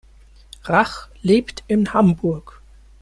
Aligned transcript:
Rach 0.63 1.09
lebt 1.21 1.63
in 1.67 1.93
Hamburg. 1.93 2.59